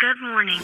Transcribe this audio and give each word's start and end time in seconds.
Good 0.00 0.18
morning. 0.22 0.58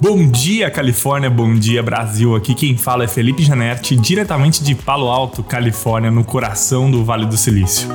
Bom 0.00 0.30
dia, 0.30 0.70
Califórnia, 0.70 1.28
bom 1.28 1.52
dia, 1.52 1.82
Brasil. 1.82 2.36
Aqui 2.36 2.54
quem 2.54 2.76
fala 2.76 3.02
é 3.02 3.08
Felipe 3.08 3.42
Janetti, 3.42 3.96
diretamente 3.96 4.62
de 4.62 4.72
Palo 4.76 5.08
Alto, 5.08 5.42
Califórnia, 5.42 6.12
no 6.12 6.22
coração 6.22 6.88
do 6.88 7.04
Vale 7.04 7.26
do 7.26 7.36
Silício. 7.36 7.88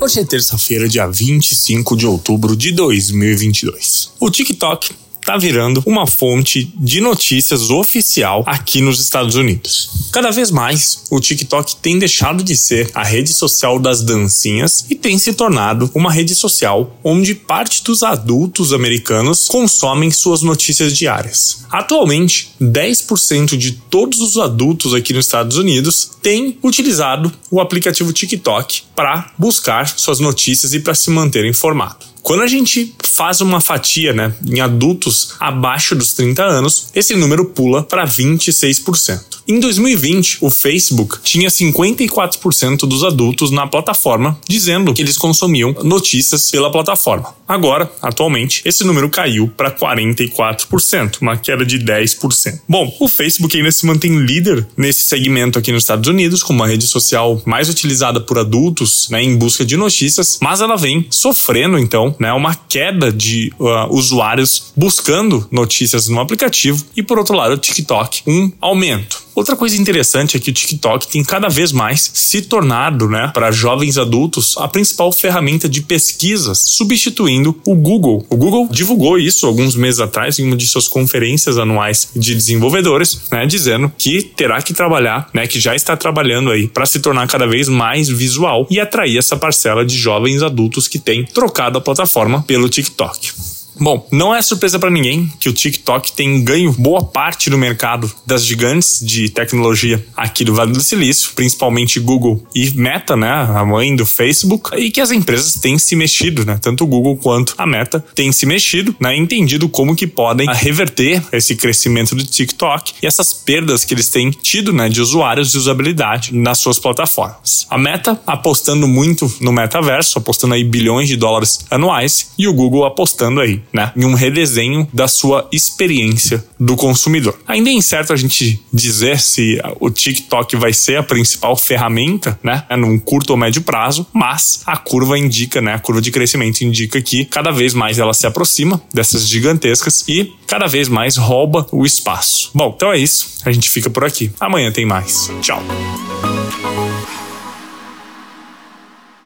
Hoje 0.00 0.20
é 0.20 0.24
terça-feira, 0.24 0.88
dia 0.88 1.08
25 1.08 1.96
de 1.96 2.06
outubro 2.06 2.54
de 2.54 2.70
2022. 2.70 4.12
O 4.20 4.30
TikTok 4.30 4.94
está 5.28 5.36
virando 5.36 5.82
uma 5.84 6.06
fonte 6.06 6.72
de 6.74 7.02
notícias 7.02 7.68
oficial 7.68 8.42
aqui 8.46 8.80
nos 8.80 8.98
Estados 8.98 9.34
Unidos. 9.34 10.08
Cada 10.10 10.30
vez 10.30 10.50
mais, 10.50 11.04
o 11.10 11.20
TikTok 11.20 11.76
tem 11.76 11.98
deixado 11.98 12.42
de 12.42 12.56
ser 12.56 12.90
a 12.94 13.04
rede 13.04 13.34
social 13.34 13.78
das 13.78 14.02
dancinhas 14.02 14.86
e 14.88 14.94
tem 14.94 15.18
se 15.18 15.34
tornado 15.34 15.90
uma 15.94 16.10
rede 16.10 16.34
social 16.34 16.98
onde 17.04 17.34
parte 17.34 17.84
dos 17.84 18.02
adultos 18.02 18.72
americanos 18.72 19.48
consomem 19.48 20.10
suas 20.10 20.40
notícias 20.40 20.96
diárias. 20.96 21.58
Atualmente, 21.70 22.52
10% 22.58 23.54
de 23.54 23.72
todos 23.72 24.20
os 24.20 24.38
adultos 24.38 24.94
aqui 24.94 25.12
nos 25.12 25.26
Estados 25.26 25.58
Unidos 25.58 26.10
têm 26.22 26.58
utilizado 26.62 27.30
o 27.50 27.60
aplicativo 27.60 28.14
TikTok 28.14 28.84
para 28.96 29.30
buscar 29.36 29.86
suas 29.98 30.20
notícias 30.20 30.72
e 30.72 30.80
para 30.80 30.94
se 30.94 31.10
manter 31.10 31.44
informado. 31.44 32.06
Quando 32.22 32.42
a 32.42 32.46
gente 32.46 32.94
faz 33.18 33.40
uma 33.40 33.60
fatia 33.60 34.12
né, 34.12 34.32
em 34.46 34.60
adultos 34.60 35.34
abaixo 35.40 35.96
dos 35.96 36.12
30 36.12 36.40
anos, 36.40 36.86
esse 36.94 37.16
número 37.16 37.46
pula 37.46 37.82
para 37.82 38.06
26%. 38.06 39.37
Em 39.50 39.58
2020, 39.60 40.40
o 40.42 40.50
Facebook 40.50 41.20
tinha 41.22 41.48
54% 41.48 42.80
dos 42.80 43.02
adultos 43.02 43.50
na 43.50 43.66
plataforma 43.66 44.38
dizendo 44.46 44.92
que 44.92 45.00
eles 45.00 45.16
consumiam 45.16 45.74
notícias 45.82 46.50
pela 46.50 46.70
plataforma. 46.70 47.34
Agora, 47.48 47.90
atualmente, 48.02 48.60
esse 48.62 48.84
número 48.84 49.08
caiu 49.08 49.48
para 49.48 49.70
44%, 49.70 51.22
uma 51.22 51.34
queda 51.38 51.64
de 51.64 51.78
10%. 51.78 52.60
Bom, 52.68 52.94
o 53.00 53.08
Facebook 53.08 53.56
ainda 53.56 53.72
se 53.72 53.86
mantém 53.86 54.18
líder 54.18 54.66
nesse 54.76 55.04
segmento 55.04 55.58
aqui 55.58 55.72
nos 55.72 55.84
Estados 55.84 56.06
Unidos, 56.06 56.42
como 56.42 56.62
a 56.62 56.66
rede 56.66 56.86
social 56.86 57.40
mais 57.46 57.70
utilizada 57.70 58.20
por 58.20 58.38
adultos 58.38 59.08
né, 59.08 59.22
em 59.22 59.34
busca 59.34 59.64
de 59.64 59.78
notícias, 59.78 60.38
mas 60.42 60.60
ela 60.60 60.76
vem 60.76 61.06
sofrendo 61.08 61.78
então 61.78 62.14
né, 62.18 62.30
uma 62.34 62.54
queda 62.54 63.10
de 63.10 63.50
uh, 63.58 63.96
usuários 63.96 64.74
buscando 64.76 65.48
notícias 65.50 66.06
no 66.06 66.20
aplicativo 66.20 66.84
e 66.94 67.02
por 67.02 67.18
outro 67.18 67.34
lado 67.34 67.54
o 67.54 67.58
TikTok 67.58 68.24
um 68.26 68.52
aumento. 68.60 69.26
Outra 69.38 69.54
coisa 69.54 69.80
interessante 69.80 70.36
é 70.36 70.40
que 70.40 70.50
o 70.50 70.52
TikTok 70.52 71.06
tem 71.06 71.22
cada 71.22 71.48
vez 71.48 71.70
mais 71.70 72.10
se 72.12 72.42
tornado, 72.42 73.08
né, 73.08 73.30
para 73.32 73.52
jovens 73.52 73.96
adultos, 73.96 74.56
a 74.58 74.66
principal 74.66 75.12
ferramenta 75.12 75.68
de 75.68 75.80
pesquisas, 75.80 76.58
substituindo 76.58 77.56
o 77.64 77.76
Google. 77.76 78.26
O 78.28 78.36
Google 78.36 78.66
divulgou 78.68 79.16
isso 79.16 79.46
alguns 79.46 79.76
meses 79.76 80.00
atrás 80.00 80.40
em 80.40 80.44
uma 80.44 80.56
de 80.56 80.66
suas 80.66 80.88
conferências 80.88 81.56
anuais 81.56 82.08
de 82.16 82.34
desenvolvedores, 82.34 83.20
né, 83.30 83.46
dizendo 83.46 83.92
que 83.96 84.22
terá 84.22 84.60
que 84.60 84.74
trabalhar, 84.74 85.30
né, 85.32 85.46
que 85.46 85.60
já 85.60 85.72
está 85.72 85.96
trabalhando 85.96 86.50
aí 86.50 86.66
para 86.66 86.84
se 86.84 86.98
tornar 86.98 87.28
cada 87.28 87.46
vez 87.46 87.68
mais 87.68 88.08
visual 88.08 88.66
e 88.68 88.80
atrair 88.80 89.18
essa 89.18 89.36
parcela 89.36 89.86
de 89.86 89.96
jovens 89.96 90.42
adultos 90.42 90.88
que 90.88 90.98
tem 90.98 91.24
trocado 91.24 91.78
a 91.78 91.80
plataforma 91.80 92.42
pelo 92.42 92.68
TikTok. 92.68 93.57
Bom, 93.80 94.06
não 94.10 94.34
é 94.34 94.42
surpresa 94.42 94.78
para 94.78 94.90
ninguém 94.90 95.32
que 95.38 95.48
o 95.48 95.52
TikTok 95.52 96.12
tem 96.12 96.42
ganho 96.42 96.72
boa 96.72 97.04
parte 97.04 97.48
do 97.48 97.56
mercado 97.56 98.10
das 98.26 98.44
gigantes 98.44 99.00
de 99.00 99.28
tecnologia 99.28 100.04
aqui 100.16 100.44
do 100.44 100.54
Vale 100.54 100.72
do 100.72 100.80
Silício, 100.80 101.30
principalmente 101.34 102.00
Google 102.00 102.42
e 102.54 102.70
Meta, 102.70 103.16
né, 103.16 103.30
a 103.30 103.64
mãe 103.64 103.94
do 103.94 104.04
Facebook, 104.04 104.76
e 104.76 104.90
que 104.90 105.00
as 105.00 105.10
empresas 105.10 105.54
têm 105.54 105.78
se 105.78 105.94
mexido, 105.94 106.44
né, 106.44 106.58
tanto 106.60 106.84
o 106.84 106.86
Google 106.86 107.16
quanto 107.16 107.54
a 107.56 107.66
Meta 107.66 108.04
têm 108.14 108.32
se 108.32 108.46
mexido, 108.46 108.94
né, 108.98 109.16
entendido 109.16 109.68
como 109.68 109.94
que 109.94 110.06
podem 110.06 110.48
reverter 110.52 111.22
esse 111.32 111.54
crescimento 111.54 112.14
do 112.14 112.24
TikTok 112.24 112.94
e 113.02 113.06
essas 113.06 113.32
perdas 113.32 113.84
que 113.84 113.94
eles 113.94 114.08
têm 114.08 114.30
tido, 114.30 114.72
né, 114.72 114.88
de 114.88 115.00
usuários 115.00 115.52
de 115.52 115.58
usabilidade 115.58 116.34
nas 116.34 116.58
suas 116.58 116.78
plataformas. 116.78 117.66
A 117.70 117.78
Meta 117.78 118.20
apostando 118.26 118.88
muito 118.88 119.32
no 119.40 119.52
metaverso, 119.52 120.18
apostando 120.18 120.54
aí 120.54 120.64
bilhões 120.64 121.08
de 121.08 121.16
dólares 121.16 121.60
anuais, 121.70 122.30
e 122.36 122.48
o 122.48 122.52
Google 122.52 122.84
apostando 122.84 123.40
aí 123.40 123.62
né, 123.72 123.92
em 123.96 124.04
um 124.04 124.14
redesenho 124.14 124.88
da 124.92 125.08
sua 125.08 125.48
experiência 125.52 126.44
do 126.58 126.76
consumidor. 126.76 127.38
Ainda 127.46 127.70
é 127.70 127.72
incerto 127.72 128.12
a 128.12 128.16
gente 128.16 128.62
dizer 128.72 129.18
se 129.20 129.60
o 129.80 129.90
TikTok 129.90 130.56
vai 130.56 130.72
ser 130.72 130.96
a 130.96 131.02
principal 131.02 131.56
ferramenta, 131.56 132.38
né, 132.42 132.64
num 132.76 132.98
curto 132.98 133.30
ou 133.30 133.36
médio 133.36 133.62
prazo, 133.62 134.06
mas 134.12 134.62
a 134.66 134.76
curva 134.76 135.18
indica, 135.18 135.60
né, 135.60 135.74
a 135.74 135.78
curva 135.78 136.00
de 136.00 136.10
crescimento 136.10 136.62
indica 136.62 137.00
que 137.00 137.24
cada 137.24 137.50
vez 137.50 137.74
mais 137.74 137.98
ela 137.98 138.14
se 138.14 138.26
aproxima 138.26 138.80
dessas 138.92 139.26
gigantescas 139.26 140.04
e 140.08 140.32
cada 140.46 140.66
vez 140.66 140.88
mais 140.88 141.16
rouba 141.16 141.66
o 141.72 141.84
espaço. 141.84 142.50
Bom, 142.54 142.72
então 142.74 142.92
é 142.92 142.98
isso. 142.98 143.38
A 143.44 143.52
gente 143.52 143.68
fica 143.68 143.90
por 143.90 144.04
aqui. 144.04 144.30
Amanhã 144.40 144.72
tem 144.72 144.86
mais. 144.86 145.30
Tchau. 145.40 145.62